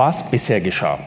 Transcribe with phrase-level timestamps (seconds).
[0.00, 0.98] was bisher geschah.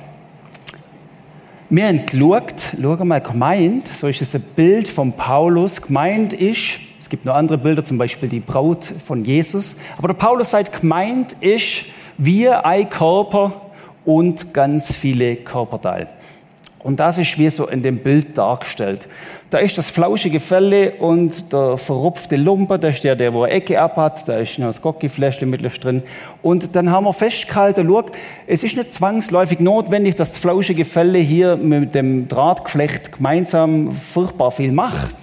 [1.76, 7.10] Haben geschaut, schau mal, gemeint, so ist es ein Bild von Paulus, gemeint ist, es
[7.10, 11.34] gibt noch andere Bilder, zum Beispiel die Braut von Jesus, aber der Paulus sagt, gemeint
[11.40, 11.86] ist,
[12.20, 13.72] wir ein Körper
[14.06, 16.10] und ganz viele Körperteile.
[16.84, 19.08] Und das ist wie so in dem Bild dargestellt.
[19.50, 23.54] Da ist das flauschige Felle und der verrupfte Lumper, da ist der, der wo eine
[23.54, 26.04] Ecke abhat, da ist noch das Gockifläschchen mittlerweile drin.
[26.42, 28.04] Und dann haben wir festgehalten, schau,
[28.48, 34.52] es ist nicht zwangsläufig notwendig, dass das flauschige Felle hier mit dem Drahtgeflecht gemeinsam furchtbar
[34.52, 35.16] viel macht.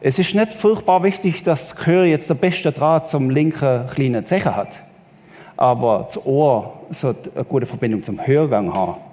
[0.00, 4.24] Es ist nicht furchtbar wichtig, dass das Gehör jetzt der beste Draht zum linken kleinen
[4.24, 4.80] Zecher hat.
[5.58, 9.09] Aber das Ohr sollte eine gute Verbindung zum Hörgang haben.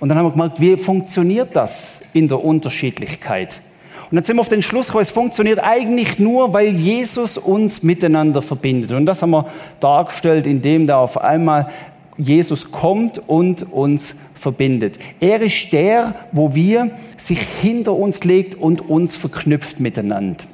[0.00, 3.60] Und dann haben wir gemerkt, wie funktioniert das in der Unterschiedlichkeit?
[4.10, 7.82] Und dann sind wir auf den Schluss gekommen, es funktioniert eigentlich nur, weil Jesus uns
[7.82, 8.92] miteinander verbindet.
[8.92, 9.46] Und das haben wir
[9.80, 11.68] dargestellt, indem da auf einmal
[12.16, 14.98] Jesus kommt und uns verbindet.
[15.20, 20.44] Er ist der, wo wir sich hinter uns legt und uns verknüpft miteinander.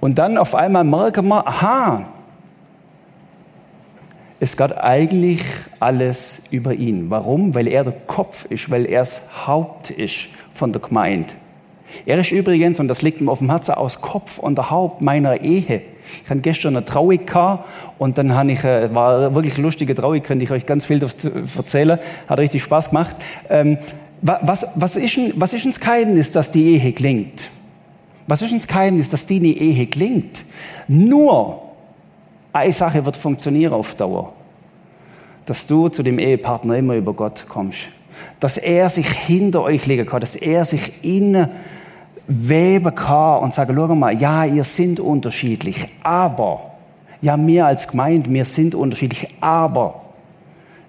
[0.00, 2.04] Und dann auf einmal merken wir, aha,
[4.44, 5.40] es geht eigentlich
[5.80, 7.08] alles über ihn.
[7.08, 7.54] Warum?
[7.54, 11.32] Weil er der Kopf ist, weil er das Haupt ist von der Gemeinde.
[12.04, 15.00] Er ist übrigens, und das liegt ihm auf dem Herzen, aus Kopf und der Haupt
[15.00, 15.80] meiner Ehe.
[16.22, 17.20] Ich hatte gestern eine Trauung
[17.98, 21.98] und dann habe ich, äh, war wirklich lustige Trauung, könnte ich euch ganz viel erzählen,
[22.28, 23.16] hat richtig Spaß gemacht.
[23.48, 23.78] Ähm,
[24.20, 27.48] was, was, ist was ist ein Geheimnis, dass die Ehe klingt?
[28.26, 30.44] Was ist ein Geheimnis, dass die Ehe klingt?
[30.86, 31.63] Nur
[32.54, 34.32] eine Sache wird funktionieren auf Dauer.
[35.44, 37.88] Dass du zu dem Ehepartner immer über Gott kommst.
[38.40, 41.48] Dass er sich hinter euch legen kann, dass er sich innen
[42.26, 46.70] weben kann und sagen, schau mal, ja, ihr sind unterschiedlich, aber,
[47.20, 50.00] ja, mir als Gemeinde, wir sind unterschiedlich, aber,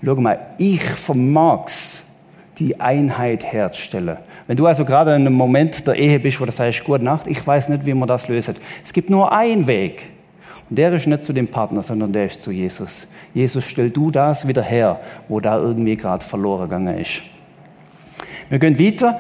[0.04, 2.04] schau mal, ich vermag's,
[2.58, 4.18] die Einheit herzustellen.
[4.48, 7.28] Wenn du also gerade in einem Moment der Ehe bist, wo du sagst, gute Nacht,
[7.28, 8.54] ich weiß nicht, wie man das löst.
[8.82, 10.15] Es gibt nur einen Weg.
[10.70, 13.10] Der ist nicht zu dem Partner, sondern der ist zu Jesus.
[13.34, 17.22] Jesus, stell du das wieder her, wo da irgendwie gerade verloren gegangen ist.
[18.50, 19.20] Wir gehen weiter.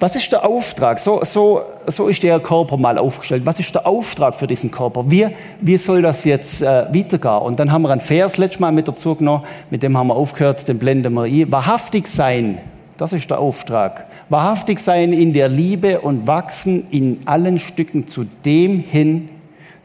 [0.00, 0.98] Was ist der Auftrag?
[0.98, 3.46] So, so, so ist der Körper mal aufgestellt.
[3.46, 5.08] Was ist der Auftrag für diesen Körper?
[5.08, 5.28] Wie,
[5.60, 7.38] wie soll das jetzt äh, weitergehen?
[7.38, 10.16] Und dann haben wir einen Vers letztes Mal mit dazu genommen, mit dem haben wir
[10.16, 11.50] aufgehört, den blenden wir ein.
[11.52, 12.58] Wahrhaftig sein,
[12.96, 14.06] das ist der Auftrag.
[14.28, 19.28] Wahrhaftig sein in der Liebe und wachsen in allen Stücken zu dem hin,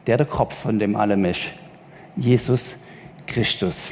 [0.09, 1.52] der der Kopf von dem allem ist.
[2.16, 2.80] Jesus
[3.28, 3.92] Christus.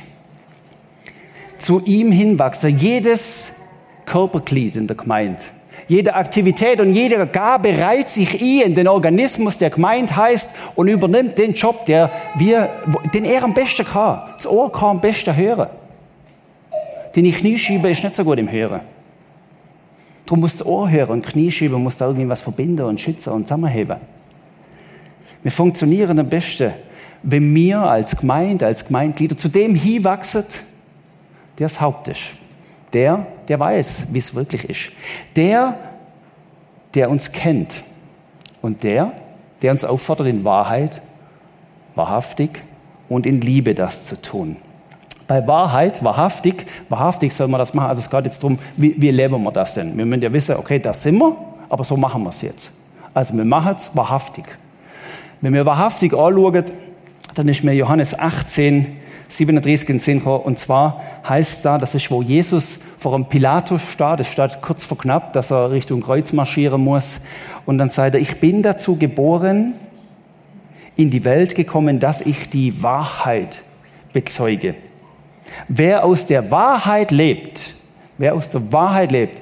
[1.60, 3.58] Zu ihm hinwachsen, jedes
[4.06, 5.44] Körperglied in der Gemeinde,
[5.88, 11.38] jede Aktivität und jede Gabe reiht sich in den Organismus der Gemeinde heißt und übernimmt
[11.38, 12.68] den Job, der wir,
[13.14, 14.20] den er am besten kann.
[14.34, 15.70] Das Ohr kann am besten hören.
[17.16, 18.82] Die Knieschiebe ist nicht so gut im Hören.
[20.26, 23.98] Darum muss das Ohr hören und Knieschiebe muss da irgendwas verbinden und schützen und zusammenheben.
[25.44, 26.74] Wir funktionieren am besten,
[27.24, 30.46] wenn wir als Gemeinde, als Gemeindeglieder zu dem hinwachsen,
[31.58, 32.30] der das Haupt ist.
[32.94, 34.92] Der, der weiß, wie es wirklich ist.
[35.36, 35.78] Der,
[36.94, 37.84] der uns kennt.
[38.62, 39.12] Und der,
[39.62, 41.02] der uns auffordert, in Wahrheit,
[41.96, 42.64] wahrhaftig
[43.10, 44.58] und in Liebe das zu tun.
[45.28, 47.90] Bei Wahrheit, wahrhaftig, wahrhaftig soll man das machen.
[47.90, 49.98] Also es geht jetzt darum, wie, wie leben wir das denn?
[49.98, 51.36] Wir müssen ja wissen, okay, das sind wir,
[51.70, 52.72] aber so machen wir es jetzt.
[53.14, 54.46] Also wir machen es wahrhaftig.
[55.42, 56.66] Wenn wir wahrhaftig anschauen,
[57.36, 62.22] dann ist mir Johannes 18, 37 in Sinn Und zwar heißt da, das ist, wo
[62.22, 66.82] Jesus vor dem Pilatus steht, es steht kurz vor knapp, dass er Richtung Kreuz marschieren
[66.84, 67.22] muss.
[67.66, 69.74] Und dann sagt er, ich bin dazu geboren,
[70.96, 73.62] in die Welt gekommen, dass ich die Wahrheit
[74.14, 74.76] bezeuge.
[75.68, 77.76] Wer aus der Wahrheit lebt,
[78.18, 79.42] wer aus der Wahrheit lebt,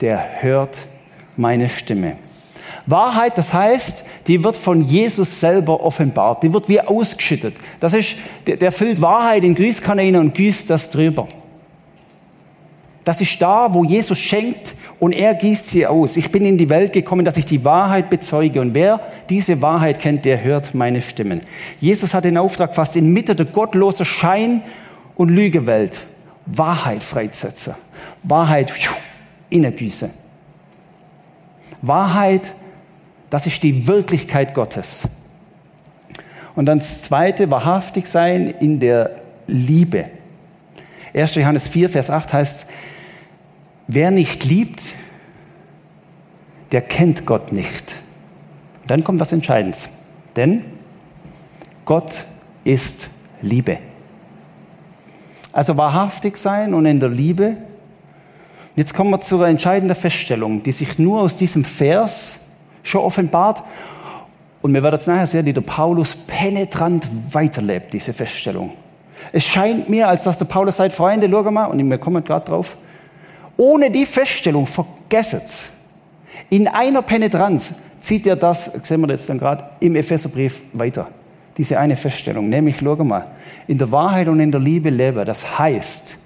[0.00, 0.86] der hört
[1.36, 2.16] meine Stimme.
[2.86, 7.54] Wahrheit, das heißt, die wird von Jesus selber offenbart, die wird wie ausgeschüttet.
[7.78, 8.16] Das ist,
[8.46, 11.28] der, der füllt Wahrheit in Gießkanne und gießt das drüber.
[13.04, 16.16] Das ist da, wo Jesus schenkt und er gießt sie aus.
[16.16, 18.60] Ich bin in die Welt gekommen, dass ich die Wahrheit bezeuge.
[18.60, 19.00] Und wer
[19.30, 21.40] diese Wahrheit kennt, der hört meine Stimmen.
[21.80, 24.62] Jesus hat den Auftrag fast inmitten der gottlosen Schein-
[25.16, 26.06] und Lügewelt
[26.46, 27.74] Wahrheit freizusetzen.
[28.22, 28.72] Wahrheit
[29.48, 30.10] innegießen.
[31.82, 32.52] Wahrheit
[33.30, 35.08] das ist die Wirklichkeit Gottes.
[36.56, 40.06] Und dann das zweite, wahrhaftig sein in der Liebe.
[41.14, 41.36] 1.
[41.36, 42.70] Johannes 4, Vers 8 heißt,
[43.86, 44.94] wer nicht liebt,
[46.72, 47.98] der kennt Gott nicht.
[48.82, 49.90] Und dann kommt was Entscheidendes.
[50.36, 50.62] Denn
[51.84, 52.24] Gott
[52.64, 53.10] ist
[53.42, 53.78] Liebe.
[55.52, 57.56] Also wahrhaftig sein und in der Liebe.
[58.76, 62.49] Jetzt kommen wir zu einer entscheidenden Feststellung, die sich nur aus diesem Vers
[62.82, 63.62] schon offenbart.
[64.62, 68.72] Und wir werden jetzt nachher sehen, wie der Paulus penetrant weiterlebt, diese Feststellung.
[69.32, 72.46] Es scheint mir, als dass der Paulus sagt, Freunde, schau mal, und wir kommen gerade
[72.46, 72.76] drauf,
[73.56, 75.70] ohne die Feststellung, vergesst es.
[76.48, 81.06] In einer Penetranz zieht er das, sehen wir jetzt dann gerade, im Epheserbrief weiter.
[81.56, 83.24] Diese eine Feststellung, nämlich, schau mal,
[83.66, 85.24] in der Wahrheit und in der Liebe lebe.
[85.24, 86.18] Das heißt,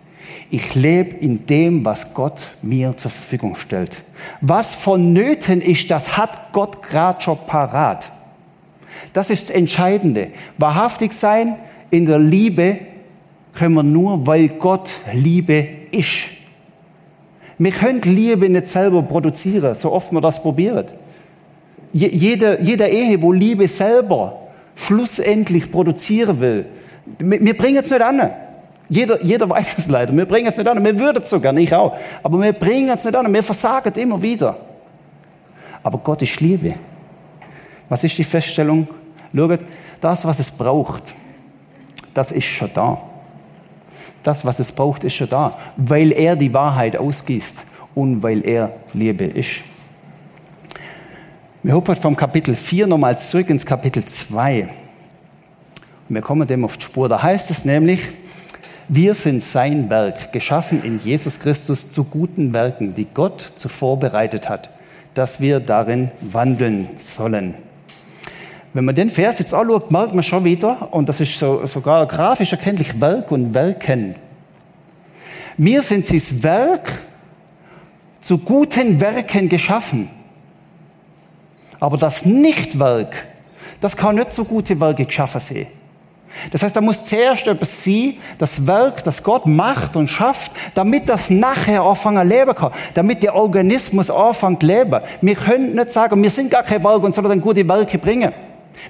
[0.50, 4.02] ich lebe in dem, was Gott mir zur Verfügung stellt.
[4.40, 8.10] Was vonnöten ist, das hat Gott gerade schon parat.
[9.12, 10.30] Das ist das Entscheidende.
[10.58, 11.56] Wahrhaftig sein
[11.90, 12.78] in der Liebe
[13.54, 16.30] können wir nur, weil Gott Liebe ist.
[17.58, 20.94] Wir können Liebe nicht selber produzieren, so oft man das probiert.
[21.92, 24.40] Jede, jede Ehe, wo Liebe selber
[24.74, 26.66] schlussendlich produzieren will,
[27.20, 28.30] wir bringen es nicht an.
[28.88, 30.14] Jeder, jeder weiß es leider.
[30.14, 30.84] Wir bringen es nicht an.
[30.84, 31.96] Wir würden es sogar, ich auch.
[32.22, 33.32] Aber wir bringen es nicht an.
[33.32, 34.56] Wir versagen immer wieder.
[35.82, 36.74] Aber Gott ist Liebe.
[37.88, 38.88] Was ist die Feststellung?
[39.34, 39.60] Schaut,
[40.00, 41.14] das, was es braucht,
[42.12, 43.02] das ist schon da.
[44.22, 48.74] Das, was es braucht, ist schon da, weil er die Wahrheit ausgießt und weil er
[48.92, 49.60] Liebe ist.
[51.62, 54.68] Wir hoppen vom Kapitel 4 nochmal zurück ins Kapitel 2.
[56.08, 57.08] Wir kommen dem auf die Spur.
[57.08, 58.00] Da heißt es nämlich,
[58.88, 64.48] wir sind sein Werk, geschaffen in Jesus Christus zu guten Werken, die Gott zuvor bereitet
[64.48, 64.70] hat,
[65.14, 67.54] dass wir darin wandeln sollen.
[68.74, 72.06] Wenn man den Vers jetzt anschaut, merkt man schon wieder, und das ist so, sogar
[72.06, 74.16] grafisch erkenntlich, Werk und Werken.
[75.56, 76.98] Wir sind das Werk
[78.20, 80.10] zu guten Werken geschaffen.
[81.78, 83.26] Aber das Nichtwerk,
[83.80, 85.66] das kann nicht so gute Werke geschaffen sein.
[86.50, 91.08] Das heißt, da muss zuerst etwas sein, das Werk, das Gott macht und schafft, damit
[91.08, 95.00] das nachher anfangen leben kann, damit der Organismus anfängt leben.
[95.20, 98.32] Wir können nicht sagen, wir sind gar kein Werk und sollen dann gute Werke bringen.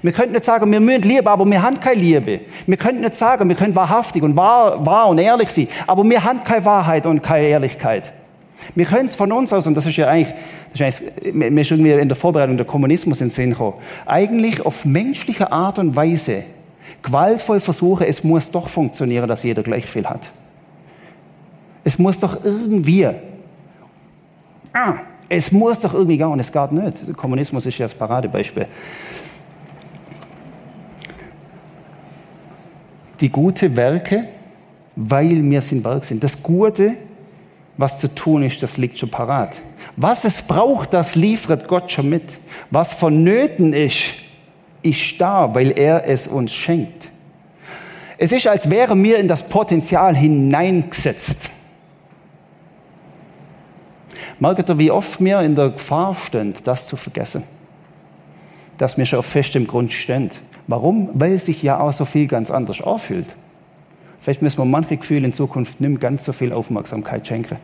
[0.02, 2.41] Wir könnten nicht sagen, wir müssen lieben, aber wir haben keine Liebe.
[2.67, 6.23] Wir könnten nicht sagen, wir können wahrhaftig und wahr, wahr und ehrlich sein, aber wir
[6.25, 8.12] haben keine Wahrheit und keine Ehrlichkeit.
[8.75, 10.35] Wir können es von uns aus, und das ist ja eigentlich,
[10.73, 13.75] das ist eigentlich mir ist irgendwie in der Vorbereitung der Kommunismus in den Sinn gekommen,
[14.06, 16.44] eigentlich auf menschliche Art und Weise
[17.03, 20.31] gewaltvoll versuchen, es muss doch funktionieren, dass jeder gleich viel hat.
[21.85, 23.07] Es muss doch irgendwie,
[24.73, 24.95] ah,
[25.29, 27.07] es muss doch irgendwie gehen und es geht nicht.
[27.07, 28.67] Der Kommunismus ist ja das Paradebeispiel.
[33.21, 34.29] die gute Werke,
[34.97, 36.23] weil wir sind Werk sind.
[36.23, 36.95] Das Gute,
[37.77, 39.61] was zu tun ist, das liegt schon parat.
[39.97, 42.39] Was es braucht, das liefert Gott schon mit.
[42.71, 44.15] Was vonnöten ist,
[44.85, 47.11] ist da, weil er es uns schenkt.
[48.19, 51.51] Es ist, als wäre mir in das Potenzial hineingesetzt.
[54.39, 57.45] Merkt ihr, wie oft wir in der Gefahr stehen, das zu vergessen?
[58.79, 60.31] Dass wir schon auf festem Grund stehen.
[60.67, 61.11] Warum?
[61.15, 63.35] Weil sich ja auch so viel ganz anders anfühlt.
[64.19, 67.57] Vielleicht müssen wir manche Gefühle in Zukunft nicht ganz so viel Aufmerksamkeit schenken.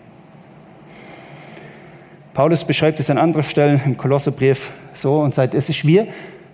[2.34, 6.06] Paulus beschreibt es an anderer Stelle im Kolosserbrief so und sagt, es ist wie,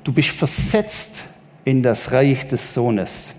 [0.06, 1.24] du bist versetzt
[1.64, 3.34] in das Reich des Sohnes.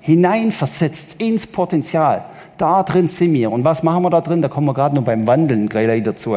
[0.00, 2.26] Hineinversetzt ins Potenzial.
[2.58, 3.50] Da drin sind wir.
[3.50, 4.42] Und was machen wir da drin?
[4.42, 6.36] Da kommen wir gerade noch beim Wandeln gleich dazu.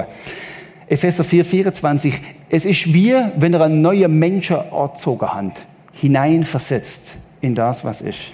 [0.88, 2.22] Epheser 4, 24.
[2.50, 8.32] Es ist wie, wenn er einen neuen Menschen erzogen hat, hineinversetzt in das, was ist.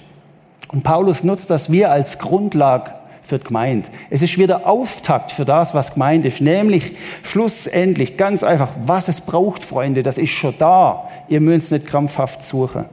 [0.68, 2.92] Und Paulus nutzt das wir als Grundlage
[3.24, 3.88] für die Gemeinde.
[4.10, 9.22] Es ist wieder Auftakt für das, was gemeint ist, nämlich schlussendlich ganz einfach, was es
[9.22, 11.08] braucht, Freunde, das ist schon da.
[11.28, 12.84] Ihr müsst nicht krampfhaft suchen.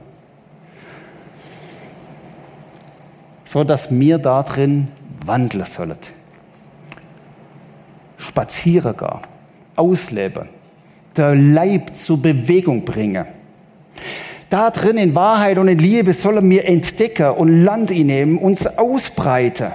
[3.44, 4.88] So dass wir da drin
[5.26, 5.98] wandeln sollen.
[8.16, 9.20] Spazieren gehen
[9.76, 10.48] ausleben,
[11.16, 13.26] der Leib zur Bewegung bringen.
[14.48, 19.72] Da drin in Wahrheit und in Liebe sollen wir entdecken und Land nehmen, uns ausbreiten.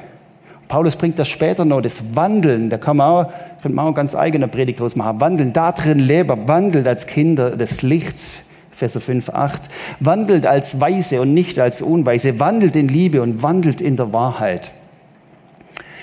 [0.67, 3.31] Paulus bringt das später noch, das Wandeln, da kann man auch,
[3.61, 5.21] könnte man auch ganz eigene Predigt draus machen.
[5.21, 8.35] Wandeln, da drin leben, wandelt als Kinder des Lichts,
[8.71, 9.61] Vers 5, 8.
[10.01, 14.71] Wandelt als Weise und nicht als Unweise, wandelt in Liebe und wandelt in der Wahrheit.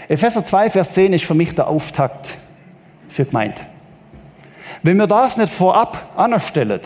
[0.08, 2.36] Epheser 2, Vers 10 ist für mich der Auftakt
[3.08, 3.60] für Gemeinde.
[4.82, 6.80] Wenn wir das nicht vorab anstellen,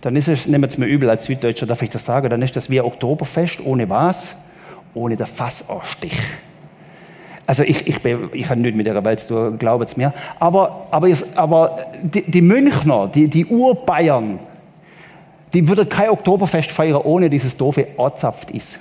[0.00, 2.56] dann ist es, nehmen es mir übel als Süddeutscher, darf ich das sagen, dann ist
[2.56, 4.44] das wie ein Oktoberfest, ohne was?
[4.94, 6.18] Ohne der Fassausstich.
[7.48, 10.12] Also ich, ich, ich habe nicht mit der Welt zu tun, glaubt es mir.
[10.38, 14.38] Aber, aber, aber die, die Münchner, die, die Urbayern,
[15.54, 18.80] die würden kein Oktoberfest feiern, ohne dieses doofe Ortsapft ist.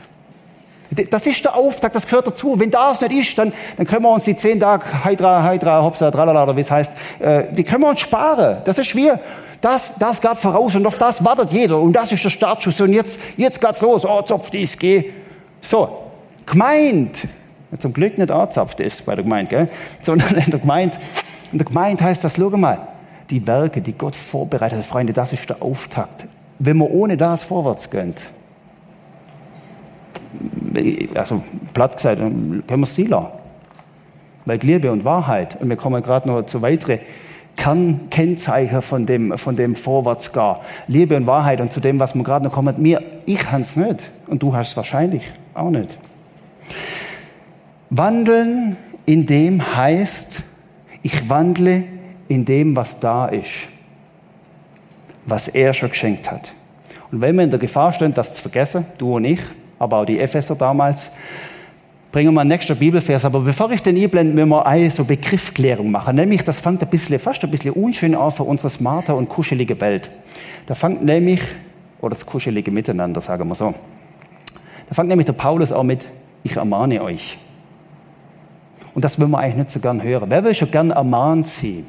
[1.09, 2.59] Das ist der Auftrag, das gehört dazu.
[2.59, 6.11] Wenn das nicht ist, dann, dann können wir uns die zehn Tage Hydra, Hydra, Hopsa,
[6.11, 8.57] Tralala, oder wie es heißt, äh, die können wir uns sparen.
[8.65, 9.17] Das ist wir.
[9.61, 11.79] Das, das geht voraus und auf das wartet jeder.
[11.79, 12.81] Und das ist der Startschuss.
[12.81, 14.05] Und jetzt, jetzt geht's los.
[14.05, 15.13] Oh, Zopf, dies, geh.
[15.61, 15.87] So,
[16.45, 17.29] gemeint.
[17.79, 19.69] Zum Glück nicht anzapft ist bei der Gemeinde, gell?
[19.99, 20.97] sondern in der Gemeinde.
[21.51, 22.79] In der Gemeinde heißt das, schau mal,
[23.29, 26.25] die Werke, die Gott vorbereitet hat, Freunde, das ist der Auftakt.
[26.59, 28.15] Wenn wir ohne das vorwärts gehen,
[31.13, 31.41] also
[31.73, 33.13] platt gesagt, können wir es sein
[34.45, 36.99] Weil Liebe und Wahrheit, und wir kommen gerade noch zu weiteren
[37.57, 40.55] Kernkennzeichen von dem, von dem Vorwärtsgehen.
[40.87, 42.75] Liebe und Wahrheit und zu dem, was wir gerade noch kommen.
[42.77, 45.97] Mir, ich habe es nicht und du hast es wahrscheinlich auch nicht.
[47.89, 50.43] Wandeln in dem heißt,
[51.03, 51.83] ich wandle
[52.27, 53.69] in dem, was da ist,
[55.25, 56.51] was er schon geschenkt hat.
[57.11, 59.39] Und wenn wir in der Gefahr stehen, das zu vergessen, du und ich,
[59.79, 61.11] aber auch die Epheser damals,
[62.11, 63.23] bringen wir einen nächsten Bibelvers.
[63.23, 66.15] Aber bevor ich den einblende, müssen wir eine so Begriffklärung machen.
[66.15, 69.79] Nämlich, das fängt ein bisschen, fast ein bisschen unschön an für unsere smarte und kuschelige
[69.79, 70.11] Welt.
[70.65, 71.41] Da fängt nämlich,
[72.01, 73.73] oder das kuschelige Miteinander, sagen wir so.
[74.89, 76.07] Da fängt nämlich der Paulus auch mit,
[76.43, 77.37] ich ermahne euch.
[78.97, 80.25] Und das will man eigentlich nicht so gern hören.
[80.31, 81.85] Wer will schon gern ermahnt sein?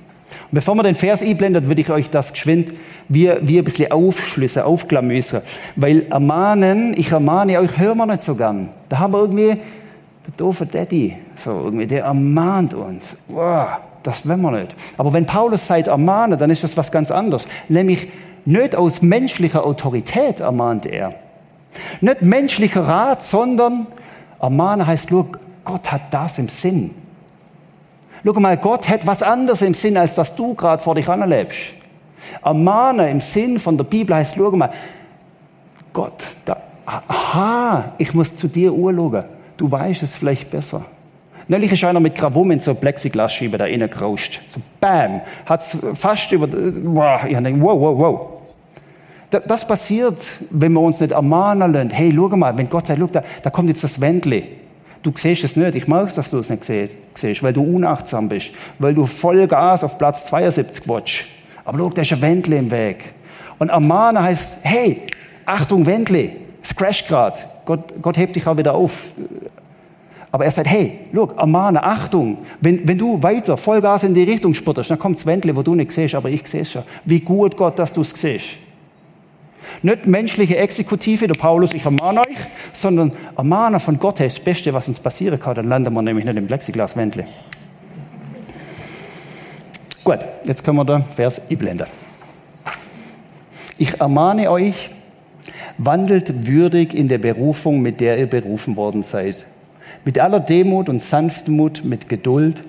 [0.51, 2.75] Und bevor man den Vers einblendet, würde ich euch das geschwind
[3.09, 5.41] wie, wie ein bisschen aufschlüssen, aufklamüsern.
[5.75, 8.69] Weil ermahnen, ich ermahne euch, hören wir nicht so gern.
[8.91, 9.57] Da haben wir irgendwie
[10.27, 13.17] der doofe Daddy, so irgendwie, der ermahnt uns.
[13.29, 13.69] Wow,
[14.03, 14.75] das wollen wir nicht.
[14.99, 17.49] Aber wenn Paulus sagt ermahnen, dann ist das was ganz anderes.
[17.71, 18.09] Nämlich
[18.45, 21.15] nicht aus menschlicher Autorität ermahnt er.
[22.03, 23.87] Nicht menschlicher Rat, sondern
[24.39, 25.39] ermahnen heißt, look,
[25.69, 26.95] Gott hat das im Sinn.
[28.25, 31.59] Schau mal, Gott hat was anderes im Sinn, als dass du gerade vor dich anlebst.
[32.43, 34.71] Ermahnen im Sinn von der Bibel heißt, schau mal,
[35.93, 36.57] Gott, da,
[36.87, 39.25] aha, ich muss zu dir anschauen.
[39.59, 40.87] Du weißt es vielleicht besser.
[41.49, 44.41] Neulich ist einer mit Gravum in so Plexiglasscheibe da innen gerauscht.
[44.49, 48.29] So bam, hat es fast über, wow, ich denke, wow, wow, wow.
[49.47, 50.17] Das passiert,
[50.49, 51.91] wenn wir uns nicht ermahnen lassen.
[51.91, 54.68] Hey, schau mal, wenn Gott sagt, da, da kommt jetzt das Wendli.
[55.03, 55.75] Du siehst es nicht.
[55.75, 59.47] Ich mag es, dass du es nicht siehst, weil du unachtsam bist, weil du voll
[59.47, 61.29] Gas auf Platz 72 watsch.
[61.65, 63.15] Aber schau, da ist ein Wendli im Weg.
[63.59, 65.03] Und ermahnen heißt, hey,
[65.45, 67.39] Achtung, Wendli, es crasht gerade.
[67.65, 69.13] Gott, Gott hebt dich auch wieder auf.
[70.31, 74.53] Aber er sagt, hey, look, ermahne, Achtung, wenn, wenn du weiter Vollgas in die Richtung
[74.53, 76.83] spurtest, dann kommt das Wendle, wo du nicht siehst, aber ich sehe es schon.
[77.05, 78.51] Wie gut Gott, dass du es siehst.
[79.83, 82.37] Nicht menschliche Exekutive, der Paulus, ich ermahne euch,
[82.73, 85.55] sondern ermahne von Gott das Beste, was uns passieren kann.
[85.55, 87.25] Dann landen wir nämlich nicht im Plexiglas-Wendle.
[90.05, 91.87] Gut, jetzt können wir den Vers einblenden.
[93.77, 94.91] Ich ermahne euch,
[95.77, 99.47] wandelt würdig in der Berufung, mit der ihr berufen worden seid.
[100.05, 102.65] Mit aller Demut und Sanftmut, mit Geduld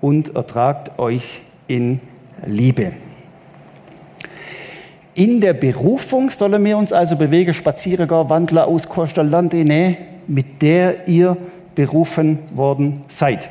[0.00, 2.00] und ertragt euch in
[2.46, 2.92] Liebe.
[5.14, 10.62] In der Berufung sollen wir uns also bewegen, spazieren gehen, wandeln, auskosten, Land in mit
[10.62, 11.36] der ihr
[11.74, 13.48] berufen worden seid.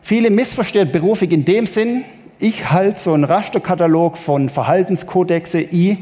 [0.00, 2.04] Viele missverstehen Berufung in dem Sinn,
[2.40, 5.98] ich halte so einen Rasterkatalog von Verhaltenskodexe ein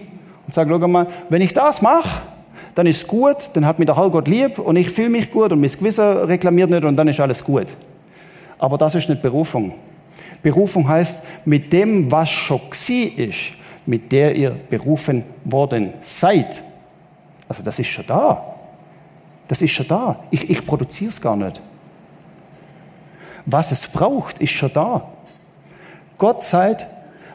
[0.46, 2.22] und sage, schau mal, wenn ich das mache,
[2.74, 5.52] dann ist es gut, dann hat mich der Herrgott lieb und ich fühle mich gut
[5.52, 7.74] und mein Gewissen reklamiert nicht und dann ist alles gut.
[8.58, 9.74] Aber das ist nicht Berufung.
[10.42, 12.60] Berufung heißt, mit dem, was schon
[13.16, 13.52] ist,
[13.86, 16.62] mit der ihr berufen worden seid.
[17.48, 18.54] Also das ist schon da.
[19.48, 20.20] Das ist schon da.
[20.30, 21.60] Ich, ich produziere es gar nicht.
[23.46, 25.08] Was es braucht, ist schon da.
[26.18, 26.86] Gott seid,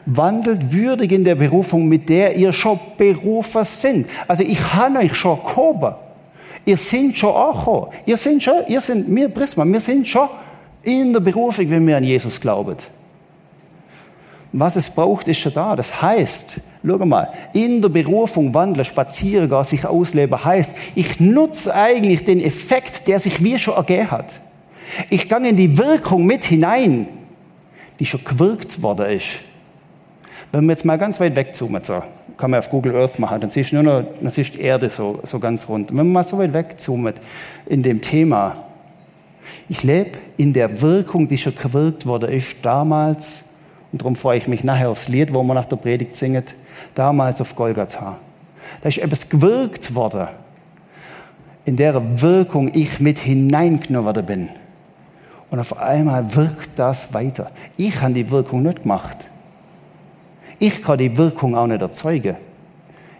[0.06, 4.06] wandelt würdig in der Berufung, mit der ihr schon berufen sind.
[4.28, 5.94] Also ich habe euch schon gehoben.
[6.64, 10.28] Ihr seid schon auch Ihr seid schon, ihr seid, wir Prisma, wir sind schon
[10.86, 12.76] in der Berufung, wenn wir an Jesus glauben.
[14.56, 15.74] Was es braucht, ist schon da.
[15.74, 21.74] Das heißt, schau mal, in der Berufung wandeln, spazieren gehen, sich ausleben, heißt, ich nutze
[21.74, 24.40] eigentlich den Effekt, der sich wie schon ergeben hat.
[25.10, 27.08] Ich gehe in die Wirkung mit hinein,
[27.98, 29.40] die schon gewirkt worden ist.
[30.52, 32.00] Wenn wir jetzt mal ganz weit wegzoomen, so,
[32.36, 34.88] kann man auf Google Earth machen, dann siehst du nur noch, dann siehst die Erde
[34.88, 35.90] so, so ganz rund.
[35.90, 37.14] Wenn man mal so weit wegzoomt
[37.66, 38.56] in dem Thema,
[39.68, 43.50] ich lebe in der Wirkung, die schon gewirkt worden ist, damals,
[43.92, 46.54] und darum freue ich mich nachher aufs Lied, wo man nach der Predigt singt,
[46.94, 48.18] damals auf Golgatha.
[48.80, 50.28] Da ist etwas gewirkt worden,
[51.64, 54.48] in der Wirkung ich mit hineingenommen bin.
[55.50, 57.46] Und auf einmal wirkt das weiter.
[57.76, 59.30] Ich habe die Wirkung nicht gemacht.
[60.58, 62.36] Ich kann die Wirkung auch nicht erzeugen.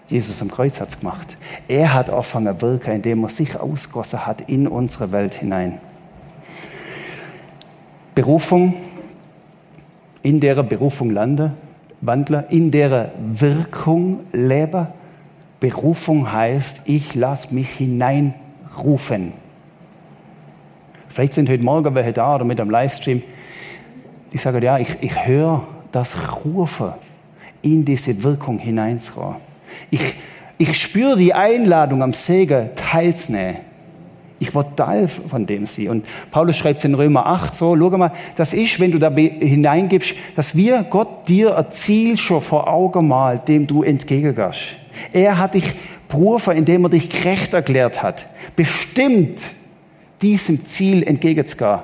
[0.08, 1.38] Jesus am Kreuz hat es gemacht.
[1.68, 5.78] Er hat angefangen wirken, indem er sich ausgossen hat in unsere Welt hinein.
[8.14, 8.74] Berufung,
[10.22, 11.52] in der Berufung lande,
[12.00, 14.88] wandle, in der Wirkung lebe.
[15.60, 19.32] Berufung heißt, ich lasse mich hineinrufen.
[21.08, 23.22] Vielleicht sind heute Morgen welche da oder mit einem Livestream,
[24.32, 26.92] die sagen, ja, ich, ich höre das Rufen
[27.62, 29.36] in diese Wirkung hineinzurufen.
[29.90, 30.02] Ich,
[30.58, 33.56] ich spüre die Einladung am Segen teilzunehmen.
[34.38, 35.88] Ich will Teil von dem sie.
[35.88, 40.14] Und Paulus schreibt in Römer 8 so, schau mal, das ist, wenn du da hineingibst,
[40.34, 44.74] dass wir Gott dir ein Ziel schon vor Augen malt, dem du entgegengehst.
[45.12, 45.72] Er hat dich
[46.08, 48.26] berufen, indem er dich gerecht erklärt hat.
[48.56, 49.38] Bestimmt
[50.20, 51.80] diesem Ziel entgegenzugehen.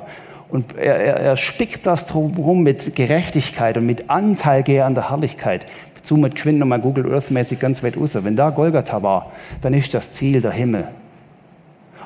[0.48, 5.66] Und er, er, er spickt das drumherum mit Gerechtigkeit und mit Anteil an der Herrlichkeit
[6.02, 8.18] zoomet geschwind nochmal Google Earth-mäßig ganz weit raus.
[8.22, 10.88] Wenn da Golgatha war, dann ist das Ziel der Himmel.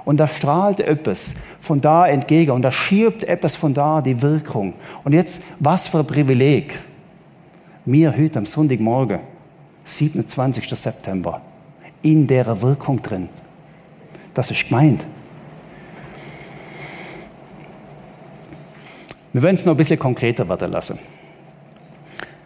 [0.05, 4.75] Und da strahlt etwas von da entgegen und da schiebt etwas von da die Wirkung.
[5.03, 6.79] Und jetzt, was für ein Privileg.
[7.87, 9.21] Mir heute am Sonntagmorgen,
[9.85, 10.69] 27.
[10.69, 11.41] September,
[12.03, 13.29] in der Wirkung drin.
[14.33, 15.05] Das ist gemeint.
[19.33, 20.99] Wir werden es noch ein bisschen konkreter werden lassen.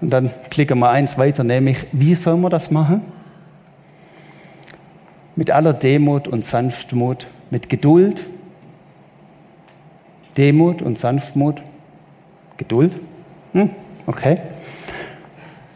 [0.01, 3.03] Und dann klicken wir eins weiter, nämlich, wie soll man das machen?
[5.39, 8.25] Mit aller Demut und Sanftmut, mit Geduld.
[10.37, 11.63] Demut und Sanftmut.
[12.57, 12.97] Geduld?
[13.53, 13.71] Hm,
[14.07, 14.35] okay.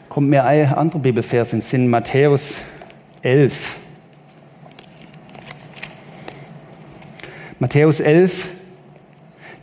[0.08, 2.62] Kommt mir ein anderer Bibelvers in Sinn, Matthäus
[3.22, 3.78] 11.
[7.60, 8.48] Matthäus 11,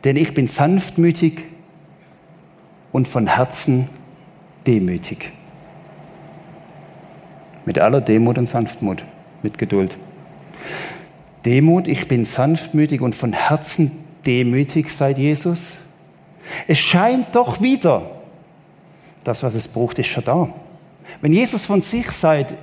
[0.06, 1.44] denn ich bin sanftmütig
[2.94, 3.90] und von Herzen
[4.66, 5.34] demütig.
[7.66, 9.04] Mit aller Demut und Sanftmut,
[9.44, 9.98] mit Geduld.
[11.46, 13.92] Demut, ich bin sanftmütig und von Herzen
[14.26, 15.80] demütig, seit Jesus.
[16.68, 18.10] Es scheint doch wieder,
[19.24, 20.50] das, was es braucht, ist schon da.
[21.22, 22.54] Wenn Jesus von sich sagt,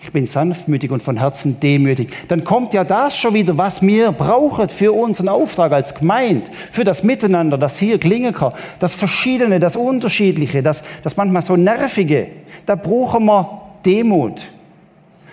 [0.00, 2.10] ich bin sanftmütig und von Herzen demütig.
[2.28, 6.84] Dann kommt ja das schon wieder, was wir brauchen für unseren Auftrag als Gemeinde, für
[6.84, 12.28] das Miteinander, das hier klingen kann, das Verschiedene, das Unterschiedliche, das, das manchmal so Nervige.
[12.64, 14.44] Da brauchen wir Demut.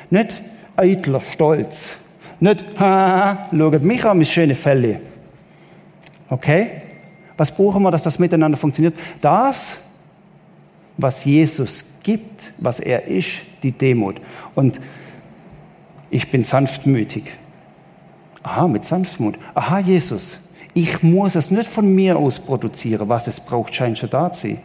[0.10, 0.42] Nicht
[0.76, 1.98] eitler Stolz.
[2.40, 5.02] Nicht, ha, schaut mich an, mein schöne Fälle.
[6.30, 6.82] Okay?
[7.38, 8.96] Was brauchen wir, dass das miteinander funktioniert?
[9.22, 9.84] Das,
[10.98, 14.22] was Jesus gibt, was er ist, die Demut.
[14.54, 14.80] Und
[16.10, 17.24] ich bin sanftmütig.
[18.44, 19.38] Aha, mit Sanftmut.
[19.56, 24.10] Aha, Jesus, ich muss es nicht von mir aus produzieren, was es braucht, scheint schon
[24.10, 24.60] da zu sein.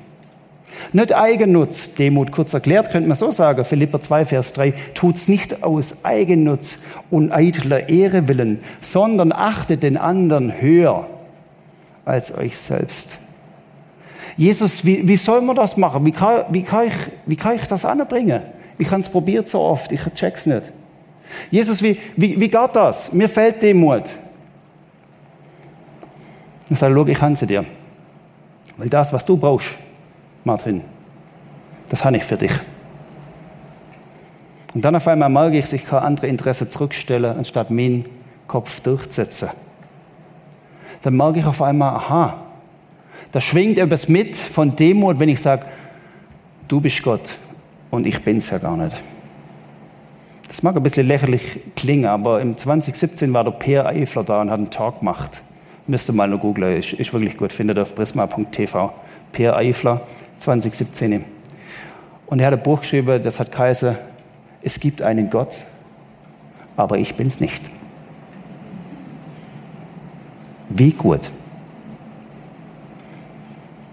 [0.93, 5.63] Nicht Eigennutz, Demut kurz erklärt, könnte man so sagen, Philipper 2, Vers 3, tut's nicht
[5.63, 6.81] aus Eigennutz
[7.11, 11.09] und eitler Ehre willen, sondern achtet den anderen höher
[12.05, 13.21] als euch selbst.
[14.37, 16.05] Jesus, wie, wie soll man das machen?
[16.05, 16.95] Wie kann, wie kann, ich,
[17.27, 18.43] wie kann ich das anbringen?
[18.79, 20.73] Ich habe es probiert so oft, ich check's nicht.
[21.51, 23.13] Jesus, wie, wie, wie geht das?
[23.13, 24.05] Mir fällt Demut.
[26.69, 27.65] Ich sage, schau, ich habe sie dir.
[28.77, 29.77] Weil das, was du brauchst,
[30.45, 30.83] Martin,
[31.89, 32.53] das habe ich für dich.
[34.75, 38.05] Und dann auf einmal merke ich, ich kann andere Interessen zurückstellen, anstatt meinen
[38.47, 39.51] Kopf durchzusetzen.
[41.03, 42.41] Dann merke ich auf einmal, aha,
[43.33, 45.65] da schwingt etwas mit von Demut, wenn ich sage,
[46.69, 47.37] du bist Gott
[47.91, 49.03] und ich bin's ja gar nicht.
[50.49, 54.51] Das mag ein bisschen lächerlich klingen, aber im 2017 war der Peer Eifler da und
[54.51, 55.43] hat einen Talk gemacht.
[55.87, 58.93] Müsst ihr mal noch googeln, ist, ist wirklich gut, findet ihr auf prisma.tv.
[59.33, 60.01] Peer Eifler,
[60.41, 61.25] 2017.
[62.27, 63.97] Und er hat ein Buch geschrieben, das hat geheißen,
[64.63, 65.67] es gibt einen Gott,
[66.77, 67.71] aber ich bin's nicht.
[70.69, 71.31] Wie gut.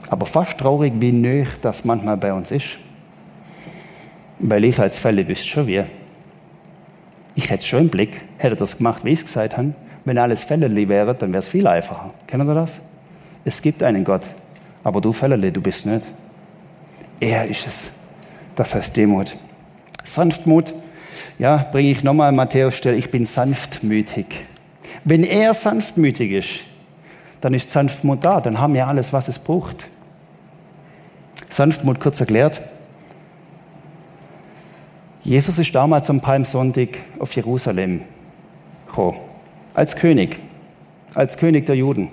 [0.09, 2.77] Aber fast traurig, wie nöch das manchmal bei uns ist.
[4.39, 5.83] Weil ich als Fälle wüsste schon wie.
[7.35, 9.73] Ich hätte es schon im Blick, hätte das gemacht, wie ich es gesagt habe.
[10.05, 12.13] Wenn alles Fälle wäre, dann wäre es viel einfacher.
[12.27, 12.81] Kennen Sie das?
[13.43, 14.33] Es gibt einen Gott,
[14.83, 16.07] aber du Fälle, du bist nicht.
[17.19, 17.93] Er ist es.
[18.55, 19.35] Das heißt Demut.
[20.03, 20.73] Sanftmut,
[21.37, 24.25] ja, bringe ich nochmal Matthäus Stelle, ich bin sanftmütig.
[25.03, 26.59] Wenn er sanftmütig ist,
[27.41, 29.89] dann ist Sanftmut da, dann haben wir alles, was es braucht.
[31.49, 32.61] Sanftmut kurz erklärt.
[35.23, 38.01] Jesus ist damals am Palmsonntag auf Jerusalem
[38.87, 39.19] gekommen.
[39.73, 40.37] Als König.
[41.13, 42.09] Als König der Juden.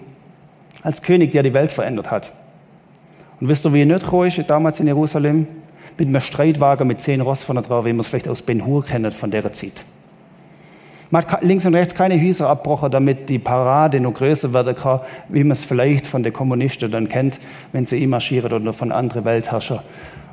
[0.82, 2.32] Als König, der die Welt verändert hat.
[3.44, 5.46] Und wisst ihr, wie er nicht gekommen ist damals in Jerusalem?
[5.98, 8.64] Mit einem Streitwagen mit zehn Ross von der drauf, wie man es vielleicht aus Ben
[8.64, 9.84] Hur kennt von der Zeit.
[11.10, 15.00] Man hat links und rechts keine Häuser abbrochen, damit die Parade noch größer werden kann,
[15.28, 17.38] wie man es vielleicht von den Kommunisten dann kennt,
[17.72, 19.80] wenn sie marschieren oder von anderen Weltherrschern,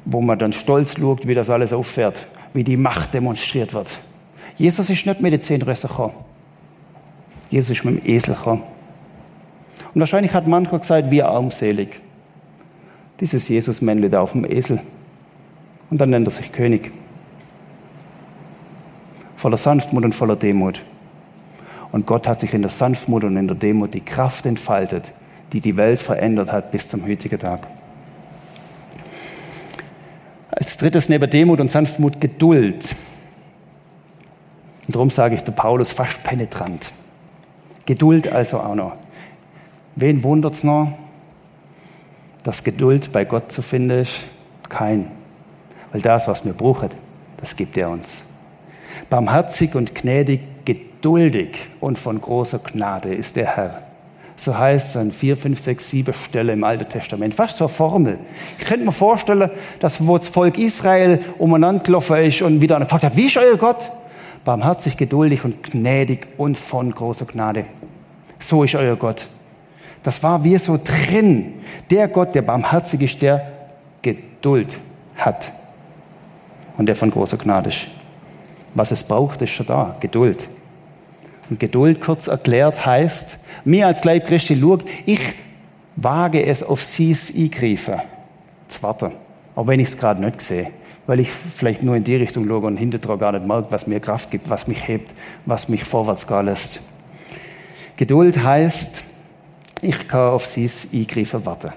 [0.05, 3.99] wo man dann stolz schaut, wie das alles auffährt, wie die Macht demonstriert wird.
[4.55, 6.13] Jesus ist nicht mit den zehn Rössern gekommen.
[7.49, 8.63] Jesus ist mit dem Esel gekommen.
[9.93, 11.99] Und wahrscheinlich hat mancher gesagt, wir armselig.
[13.21, 14.81] Dieses Jesus-Männle da auf dem Esel.
[15.89, 16.91] Und dann nennt er sich König
[19.41, 20.81] voller Sanftmut und voller Demut.
[21.91, 25.13] Und Gott hat sich in der Sanftmut und in der Demut die Kraft entfaltet,
[25.51, 27.67] die die Welt verändert hat bis zum heutigen Tag.
[30.51, 32.95] Als drittes neben Demut und Sanftmut Geduld.
[34.85, 36.91] Und darum sage ich der Paulus fast penetrant.
[37.87, 38.93] Geduld also auch noch.
[39.95, 40.93] Wen wundert es noch,
[42.43, 44.21] dass Geduld bei Gott zu finden ist?
[44.69, 45.11] Kein.
[45.91, 46.89] Weil das, was wir brauchen,
[47.37, 48.25] das gibt er uns.
[49.09, 53.81] Barmherzig und gnädig, geduldig und von großer Gnade ist der Herr.
[54.35, 57.35] So heißt es an vier, fünf, sechs, sieben Stellen im Alten Testament.
[57.35, 58.17] Fast zur Formel.
[58.57, 63.03] Ich könnte mir vorstellen, dass wo das Volk Israel umeinander gelaufen ist und wieder gefragt
[63.03, 63.91] hat, wie ist euer Gott?
[64.43, 67.65] Barmherzig, geduldig und gnädig und von großer Gnade.
[68.39, 69.27] So ist euer Gott.
[70.01, 71.60] Das war wie so drin.
[71.91, 73.51] Der Gott, der barmherzig ist, der
[74.01, 74.79] Geduld
[75.17, 75.51] hat
[76.77, 77.87] und der von großer Gnade ist.
[78.73, 79.97] Was es braucht, ist schon da.
[79.99, 80.47] Geduld.
[81.49, 85.19] Und Geduld, kurz erklärt, heißt, mir als Leib Christi, schau, ich
[85.97, 87.99] wage es auf sie's eingreifen.
[88.69, 89.11] Zu warten.
[89.53, 90.67] Auch wenn ich es gerade nicht sehe.
[91.07, 93.99] Weil ich vielleicht nur in die Richtung schaue und hinterher gar nicht merke, was mir
[93.99, 95.13] Kraft gibt, was mich hebt,
[95.45, 96.81] was mich vorwärts gehen lässt.
[97.97, 99.10] Geduld heißt,
[99.81, 101.71] ich kann auf sie's eingreifen warten.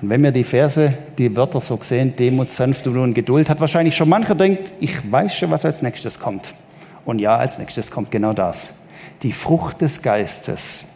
[0.00, 3.96] Und wenn wir die Verse, die Wörter so sehen, Demut, Sanftmut und Geduld, hat wahrscheinlich
[3.96, 6.54] schon mancher denkt, ich weiß schon, was als nächstes kommt.
[7.04, 8.80] Und ja, als nächstes kommt genau das.
[9.22, 10.86] Die Frucht des Geistes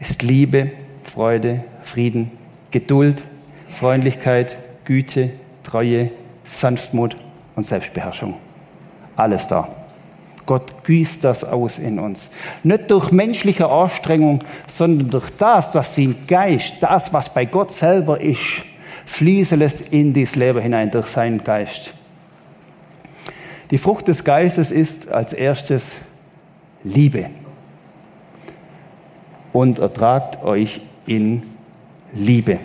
[0.00, 2.32] ist Liebe, Freude, Frieden,
[2.70, 3.22] Geduld,
[3.66, 5.30] Freundlichkeit, Güte,
[5.62, 6.10] Treue,
[6.44, 7.16] Sanftmut
[7.54, 8.34] und Selbstbeherrschung.
[9.16, 9.68] Alles da.
[10.46, 12.30] Gott gießt das aus in uns.
[12.62, 18.20] Nicht durch menschliche Anstrengung, sondern durch das, dass sein Geist, das, was bei Gott selber
[18.20, 18.64] ist,
[19.06, 21.94] fließen lässt in dieses Leben hinein durch seinen Geist.
[23.70, 26.02] Die Frucht des Geistes ist als erstes
[26.84, 27.26] Liebe.
[29.52, 31.42] Und ertragt euch in
[32.12, 32.58] Liebe.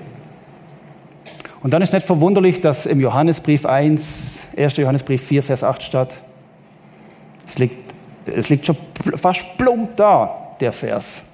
[1.62, 4.78] Und dann ist nicht verwunderlich, dass im Johannesbrief 1, 1.
[4.78, 6.22] Johannesbrief 4, Vers 8 steht,
[7.48, 7.94] es liegt,
[8.26, 8.78] es liegt schon
[9.16, 11.30] fast plump da, der Vers.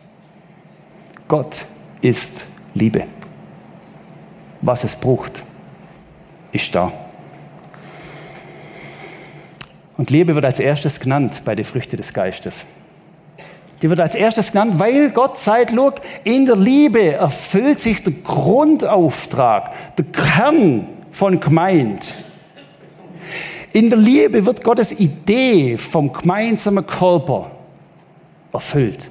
[1.28, 1.66] Gott
[2.02, 3.04] ist Liebe.
[4.62, 5.44] Was es braucht,
[6.52, 6.92] ist da.
[9.98, 12.68] Und Liebe wird als erstes genannt bei den Früchten des Geistes.
[13.82, 18.14] Die wird als erstes genannt, weil Gott sagt, look, in der Liebe erfüllt sich der
[18.14, 22.06] Grundauftrag, der Kern von Gemeinde.
[23.74, 27.50] In der Liebe wird Gottes Idee vom gemeinsamen Körper
[28.54, 29.10] erfüllt.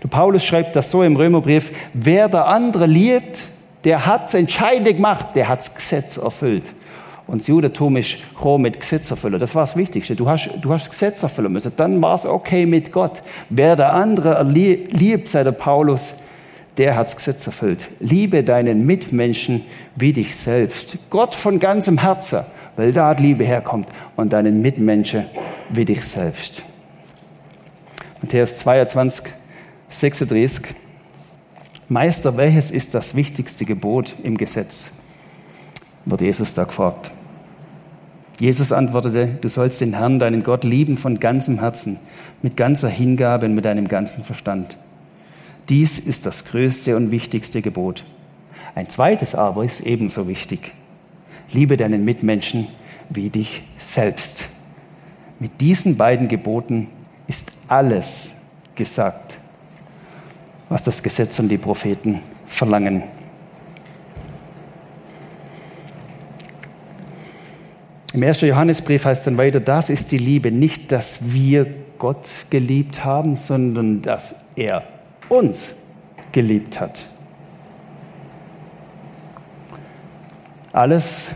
[0.00, 3.48] Der Paulus schreibt das so im Römerbrief, wer der andere liebt,
[3.82, 6.72] der hat es entscheidend gemacht, der hat das Gesetz erfüllt.
[7.26, 9.40] Und das Judentum ist gekommen mit Gesetz erfüllen.
[9.40, 10.14] Das war das Wichtigste.
[10.14, 11.72] Du hast, du hast das Gesetz erfüllen müssen.
[11.76, 13.22] Dann war es okay mit Gott.
[13.48, 16.14] Wer der andere liebt, sei der Paulus,
[16.76, 17.88] der hat das Gesetz erfüllt.
[17.98, 19.64] Liebe deinen Mitmenschen
[19.96, 20.98] wie dich selbst.
[21.10, 22.44] Gott von ganzem Herzen
[22.76, 25.24] weil da die Liebe herkommt und deinen Mitmenschen
[25.70, 26.62] wie dich selbst.
[28.20, 29.32] Matthäus 22,
[29.88, 30.74] 36.
[31.88, 35.02] Meister, welches ist das wichtigste Gebot im Gesetz?
[36.04, 37.12] wird Jesus da gefragt.
[38.40, 41.98] Jesus antwortete, du sollst den Herrn, deinen Gott, lieben von ganzem Herzen,
[42.42, 44.78] mit ganzer Hingabe und mit deinem ganzen Verstand.
[45.68, 48.04] Dies ist das größte und wichtigste Gebot.
[48.74, 50.72] Ein zweites aber ist ebenso wichtig.
[51.52, 52.66] Liebe deinen Mitmenschen
[53.10, 54.48] wie dich selbst.
[55.38, 56.88] Mit diesen beiden Geboten
[57.26, 58.36] ist alles
[58.74, 59.38] gesagt,
[60.68, 63.02] was das Gesetz und die Propheten verlangen.
[68.14, 68.42] Im 1.
[68.42, 71.66] Johannesbrief heißt dann weiter, das ist die Liebe, nicht, dass wir
[71.98, 74.84] Gott geliebt haben, sondern dass er
[75.28, 75.76] uns
[76.32, 77.06] geliebt hat.
[80.72, 81.34] Alles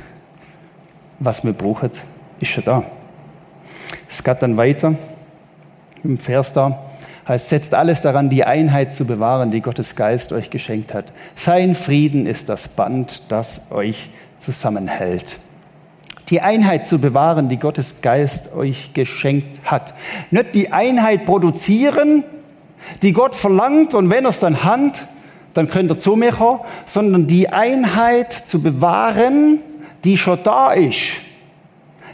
[1.19, 1.91] was wir brauchen,
[2.41, 2.85] ist schon da.
[4.09, 4.95] Es geht dann weiter
[6.05, 6.83] im Vers da.
[7.27, 11.13] Heißt, setzt alles daran, die Einheit zu bewahren, die Gottes Geist euch geschenkt hat.
[11.35, 15.41] Sein Frieden ist das Band, das euch zusammenhält.
[16.29, 19.95] Die Einheit zu bewahren, die Gottes Geist euch geschenkt hat.
[20.31, 22.23] Nicht die Einheit produzieren,
[23.03, 25.09] die Gott verlangt und wenn er es dann hand,
[25.57, 29.59] dann könnt ihr zu mir kommen, sondern die Einheit zu bewahren,
[30.05, 31.23] die schon da ist.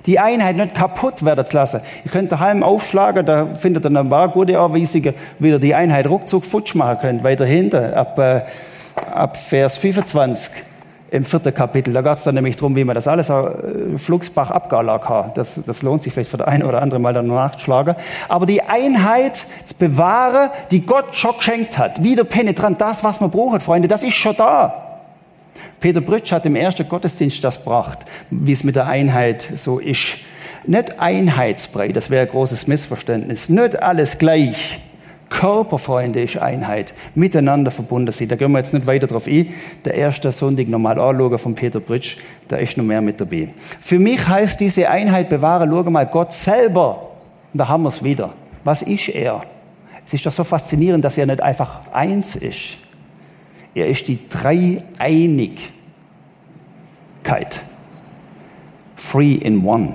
[0.06, 1.80] Die Einheit nicht kaputt werden zu lassen.
[2.04, 6.08] Ihr könnt daheim aufschlagen, da findet ihr ein paar gute Anweisungen, wie ihr die Einheit
[6.08, 7.24] ruckzuck futsch machen könnt.
[7.24, 8.40] Weiter hinten, ab, äh,
[9.12, 10.71] ab Vers 25
[11.12, 11.92] im vierten Kapitel.
[11.92, 15.36] Da geht es dann nämlich darum, wie man das alles äh, Flugsbach abgelag hat.
[15.36, 17.94] Das, das lohnt sich vielleicht für den einen oder anderen mal dann nachzuschlagen.
[18.30, 23.30] Aber die Einheit zu bewahren, die Gott schon geschenkt hat, wieder penetrant, das, was man
[23.30, 25.00] braucht, Freunde, das ist schon da.
[25.80, 30.16] Peter Brütsch hat im ersten Gottesdienst das gebracht, wie es mit der Einheit so ist.
[30.64, 33.50] Nicht einheitsbrei, das wäre ein großes Missverständnis.
[33.50, 34.80] Nicht alles gleich.
[35.32, 38.30] Körperfreunde ist Einheit, miteinander verbunden sind.
[38.30, 39.48] Da gehen wir jetzt nicht weiter drauf ein.
[39.84, 42.18] Der erste Sonntag nochmal anschauen von Peter Britsch,
[42.48, 43.48] da ist noch mehr mit dabei.
[43.80, 47.10] Für mich heißt diese Einheit bewahren, schau mal, Gott selber,
[47.52, 48.34] und da haben wir es wieder.
[48.62, 49.40] Was ist er?
[50.04, 52.78] Es ist doch so faszinierend, dass er nicht einfach eins ist.
[53.74, 55.72] Er ist die Dreieinigkeit.
[58.96, 59.94] Three in one.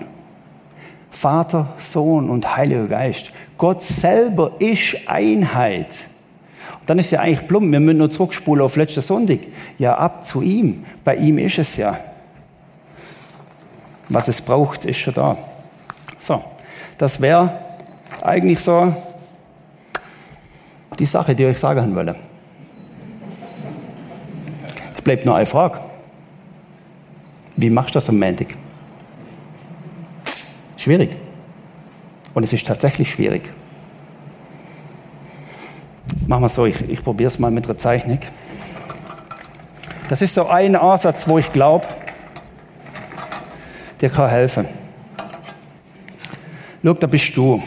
[1.17, 3.31] Vater, Sohn und Heiliger Geist.
[3.57, 6.09] Gott selber ist Einheit.
[6.79, 9.39] Und dann ist ja eigentlich plump, wir müssen nur zurückspulen auf letzten Sonntag.
[9.79, 10.85] Ja, ab zu ihm.
[11.03, 11.97] Bei ihm ist es ja.
[14.09, 15.37] Was es braucht, ist schon da.
[16.19, 16.43] So,
[16.99, 17.51] das wäre
[18.21, 18.93] eigentlich so
[20.99, 22.15] die Sache, die ich euch sagen wollte.
[24.87, 25.79] Jetzt bleibt nur eine Frage.
[27.55, 28.49] Wie machst du das am Montag?
[30.87, 31.09] Schwierig.
[32.33, 33.41] Und es ist tatsächlich schwierig.
[36.27, 38.19] Machen wir so, ich, ich probiere es mal mit einer Zeichnung.
[40.07, 41.85] Das ist so ein Ansatz, wo ich glaube,
[43.99, 44.65] der kann helfen.
[46.81, 47.61] Schau, da bist du.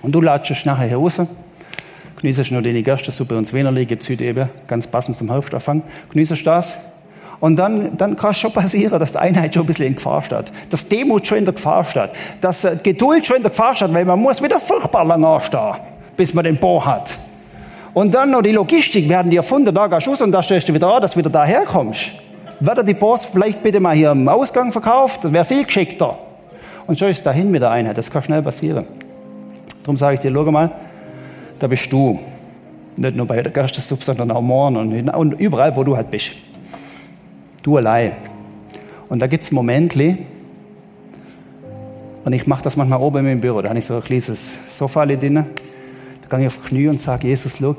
[0.00, 1.20] Und du latschst nachher raus,
[2.18, 5.82] genießt nur die Gerstensuppe und das Wienerli, gibt es heute eben, ganz passend zum Herbstanfang.
[6.08, 6.91] Genießt das
[7.42, 10.22] und dann, dann kann es schon passieren, dass die Einheit schon ein bisschen in Gefahr
[10.22, 10.52] steht.
[10.70, 12.10] Dass Demut schon in der Gefahr steht.
[12.40, 15.74] Dass äh, Geduld schon in der Gefahr steht, weil man muss wieder furchtbar lang anstehen,
[16.16, 17.18] bis man den Bohr hat.
[17.94, 20.74] Und dann noch die Logistik, werden die erfunden, da gehst du und da stellst du
[20.74, 22.12] wieder an, dass du wieder daher kommst.
[22.60, 25.24] Wird die Boss vielleicht bitte mal hier im Ausgang verkauft?
[25.24, 26.16] Das wäre viel geschickter.
[26.86, 27.98] Und schon ist dahin mit der Einheit.
[27.98, 28.86] Das kann schnell passieren.
[29.82, 30.70] Darum sage ich dir, schau mal,
[31.58, 32.20] da bist du.
[32.94, 36.34] Nicht nur bei der Gerstensuppe, sondern auch morgen und überall, wo du halt bist.
[37.62, 38.12] Du allein.
[39.08, 40.16] Und da gibt es Momente,
[42.24, 45.04] und ich mache das manchmal oben im Büro, da habe ich so ein kleines Sofa
[45.06, 47.76] drin, da gehe ich auf die Knie und sage, Jesus, schau,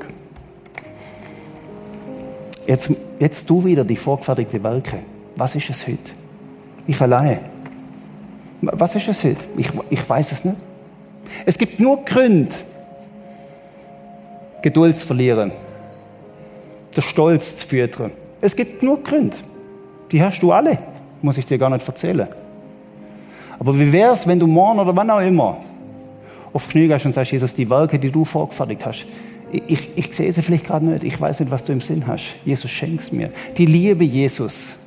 [2.66, 4.98] jetzt, jetzt du wieder die vorgefertigte Werke.
[5.36, 6.12] Was ist es heute?
[6.86, 7.38] Ich allein.
[8.60, 9.44] Was ist es heute?
[9.56, 10.56] Ich, ich weiß es nicht.
[11.46, 12.54] Es gibt nur Gründe,
[14.62, 15.52] Geduld zu verlieren,
[16.96, 18.12] der Stolz zu füttern.
[18.40, 19.36] Es gibt nur Gründe.
[20.14, 20.78] Die hast du alle,
[21.22, 22.28] muss ich dir gar nicht erzählen.
[23.58, 25.56] Aber wie wäre es, wenn du morgen oder wann auch immer
[26.52, 29.06] auf Knie gehst und sagst, Jesus, die Werke, die du vorgefertigt hast,
[29.50, 32.06] ich, ich, ich sehe sie vielleicht gerade nicht, ich weiß nicht, was du im Sinn
[32.06, 32.36] hast.
[32.44, 33.32] Jesus, schenk's mir.
[33.58, 34.84] Die Liebe Jesus,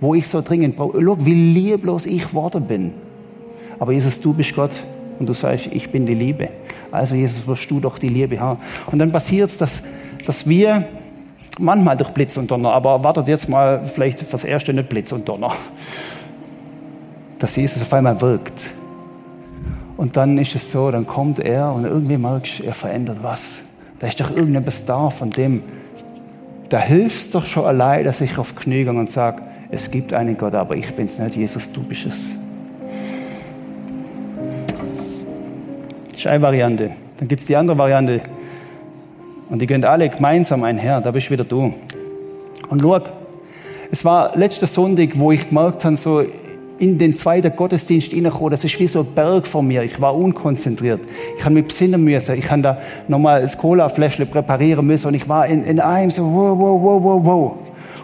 [0.00, 0.98] wo ich so dringend brauche.
[1.04, 2.94] Schau, wie lieblos ich geworden bin.
[3.78, 4.82] Aber Jesus, du bist Gott
[5.18, 6.48] und du sagst, ich bin die Liebe.
[6.90, 8.62] Also Jesus, wirst du doch die Liebe haben.
[8.86, 9.82] Und dann passiert es, dass,
[10.24, 10.88] dass wir
[11.58, 15.28] manchmal durch Blitz und Donner, aber wartet jetzt mal vielleicht fürs Erste nicht Blitz und
[15.28, 15.52] Donner.
[17.38, 18.70] Dass Jesus auf einmal wirkt.
[19.96, 23.64] Und dann ist es so, dann kommt er und irgendwie merkst du, er verändert was.
[23.98, 25.62] Da ist doch irgendetwas da, von dem,
[26.68, 30.36] da hilfst doch schon allein, dass ich auf Knie gehe und sage, es gibt einen
[30.36, 32.36] Gott, aber ich bin es nicht, Jesus, du bist es.
[36.10, 36.90] Das ist eine Variante.
[37.18, 38.20] Dann gibt es die andere Variante,
[39.52, 41.02] und die gehen alle gemeinsam einher.
[41.02, 41.74] Da bist wieder du.
[42.70, 43.00] Und schau,
[43.90, 46.22] es war letzter Sonntag, wo ich gemerkt habe, so
[46.78, 49.82] in den zweiten Gottesdienst reinkommen, das ist wie so ein Berg vor mir.
[49.82, 51.00] Ich war unkonzentriert.
[51.36, 52.34] Ich habe mich besinnen müssen.
[52.38, 55.08] Ich habe da nochmal das Cola-Fläschchen präparieren müssen.
[55.08, 57.52] Und ich war in, in einem so, wow, wow, wow, wow, wow.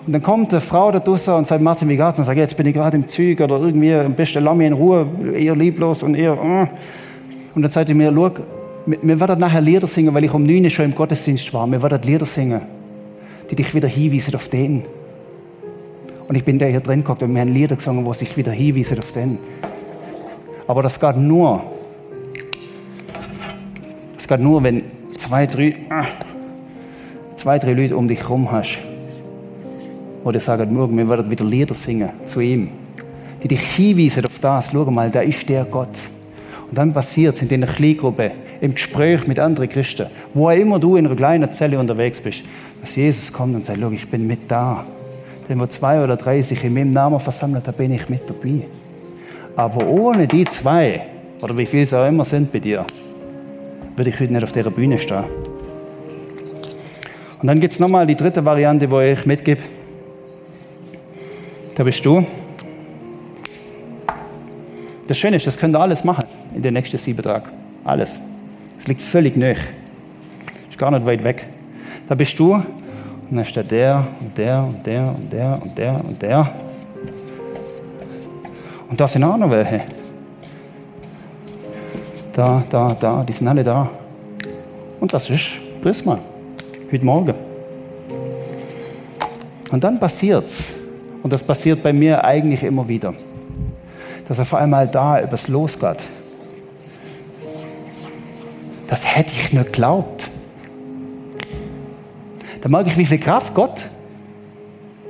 [0.07, 2.19] Und dann kommt eine Frau da draußen und sagt, Martin, wie geht's?
[2.19, 4.75] Und sagt, jetzt bin ich gerade im Zug oder irgendwie, am besten lass mich in
[4.75, 6.67] Ruhe, eher lieblos und eher, uh.
[7.55, 8.33] Und dann sagt sie mir, schau,
[9.03, 11.71] wir werden nachher Lieder singen, weil ich um 9 Uhr schon im Gottesdienst war.
[11.71, 12.63] Wir werden Lieder singen,
[13.51, 14.83] die dich wieder hinweisen auf den.
[16.27, 18.53] Und ich bin da hier drin geguckt und wir haben Lieder gesungen, wo sich wieder
[18.53, 19.39] hinweisen auf den.
[20.67, 21.63] Aber das geht nur,
[24.19, 24.83] Es geht nur, wenn
[25.17, 25.77] zwei, drei,
[27.37, 28.79] zwei, drei Leute um dich herum hast,
[30.25, 32.69] wo die sagen, morgen, wir werden wieder Lieder singen zu ihm,
[33.43, 36.11] die dich hinweisen auf das, schau mal, da ist der Gott.
[36.69, 40.97] Und dann passiert es in deiner Kleingruppe, im Gespräch mit anderen Christen, wo immer du
[40.97, 42.43] in einer kleinen Zelle unterwegs bist,
[42.81, 44.85] dass Jesus kommt und sagt, ich bin mit da.
[45.49, 48.63] Denn wo zwei oder drei sich in meinem Namen versammeln, da bin ich mit dabei.
[49.57, 51.07] Aber ohne die zwei,
[51.41, 52.85] oder wie viele es auch immer sind bei dir,
[53.97, 55.25] würde ich heute nicht auf dieser Bühne stehen.
[57.41, 59.61] Und dann gibt es nochmal die dritte Variante, wo ich mitgebe.
[61.77, 62.27] Da bist du.
[65.07, 67.49] Das Schöne ist, das könnt ihr alles machen in den nächsten sieben Tagen.
[67.85, 68.21] Alles.
[68.79, 69.59] Es liegt völlig nöch.
[70.71, 71.47] Ist gar nicht weit weg.
[72.09, 76.05] Da bist du und dann steht der und der und der und der und der
[76.05, 76.53] und der.
[78.89, 79.83] Und da sind auch noch welche.
[82.33, 83.91] Da, da, da, die sind alle da.
[85.01, 86.19] Und das ist Prisma.
[86.91, 87.37] Heute Morgen.
[89.71, 90.75] Und dann passiert's.
[91.23, 93.13] Und das passiert bei mir eigentlich immer wieder.
[94.27, 96.09] Dass auf einmal da etwas losgeht
[98.89, 100.29] das hätte ich nicht geglaubt.
[102.61, 103.87] Da merke ich, wie viel Kraft Gott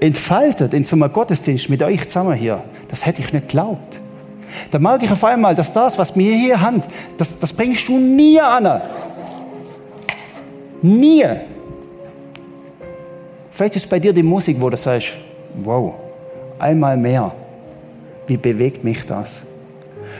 [0.01, 2.63] entfaltet in so einem Gottesdienst mit euch zusammen hier.
[2.89, 4.01] Das hätte ich nicht geglaubt.
[4.71, 6.83] Da merke ich auf einmal, dass das, was wir hier haben,
[7.17, 8.83] das, das bringst du nie an.
[10.83, 11.25] Nie.
[13.51, 15.15] Vielleicht ist bei dir die Musik, wo du sagst,
[15.65, 15.95] wow,
[16.59, 17.33] einmal mehr.
[18.27, 19.41] Wie bewegt mich das?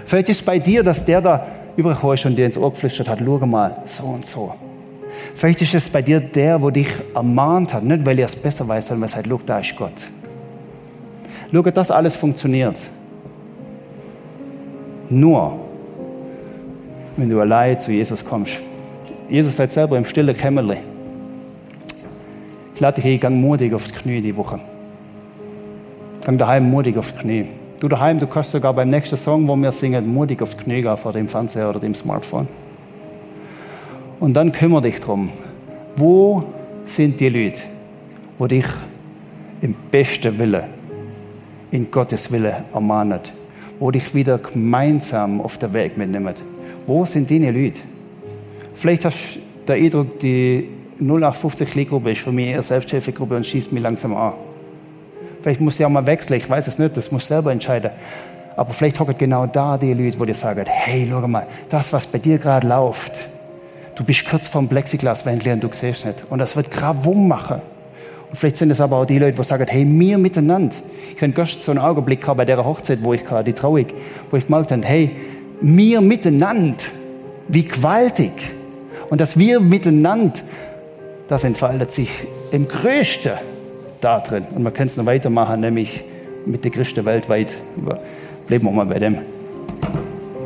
[0.05, 1.47] Vielleicht ist bei dir, dass der da
[1.79, 4.53] übergekommen ist und dir ins Ohr geflüstert hat, schau mal, so und so.
[5.35, 8.67] Vielleicht ist es bei dir der, wo dich ermahnt hat, nicht weil er es besser
[8.67, 10.11] weiß, sondern weil er sagt, schau, da ist Gott.
[11.53, 12.77] Schau, das alles funktioniert.
[15.09, 15.59] Nur,
[17.17, 18.59] wenn du allein zu Jesus kommst.
[19.29, 20.79] Jesus sagt selber im stillen Kämmerle.
[22.75, 24.59] Ich lade dich ein, gang mutig auf die Knie die Woche.
[26.25, 27.47] Gang daheim mutig auf die Knie.
[27.81, 30.81] Du daheim, du kannst sogar beim nächsten Song, wo wir singen, mutig auf die Knie
[30.81, 32.49] gehen vor dem Fernseher oder dem Smartphone.
[34.19, 35.31] Und dann kümmere dich darum,
[35.95, 36.43] wo
[36.85, 37.63] sind die Leute,
[38.37, 38.65] wo dich
[39.61, 40.65] im besten Wille,
[41.71, 43.21] in Gottes Wille ermahnen,
[43.79, 46.35] wo dich wieder gemeinsam auf den Weg mitnehmen.
[46.85, 47.83] Wo sind deine Leute?
[48.75, 53.73] Vielleicht hast du den Eindruck, die 0850 Kleingruppe ist für mich eher Selbsthilfegruppe und schießt
[53.73, 54.33] mich langsam an.
[55.49, 57.91] Vielleicht muss ich auch mal wechseln, ich weiß es nicht, das muss selber entscheiden.
[58.55, 62.07] Aber vielleicht hocken genau da die Leute, wo die sagen, hey, schau mal, das, was
[62.07, 63.31] bei dir gerade läuft,
[63.95, 66.25] du bist kurz vorm Plexiglaswändchen und du siehst nicht.
[66.29, 67.63] Und das wird gerade wumm machen.
[68.29, 70.77] Und vielleicht sind es aber auch die Leute, die sagen, hey, wir miteinander.
[71.09, 73.87] Ich könnte gestern so einen Augenblick haben bei der Hochzeit, wo ich gerade, die Trauung,
[74.29, 75.17] wo ich gemerkt habe, hey,
[75.63, 76.77] wir miteinander,
[77.49, 78.33] wie gewaltig.
[79.09, 80.41] Und dass wir miteinander,
[81.27, 82.11] das entfaltet sich
[82.53, 83.33] im Größten
[84.01, 84.45] da drin.
[84.55, 86.05] Und man kann es noch weitermachen, nämlich
[86.47, 87.59] mit der Christen weltweit.
[88.47, 89.19] Bleiben wir mal bei dem.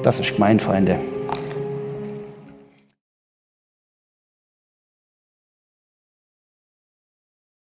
[0.02, 0.98] Das ist gemein, Freunde.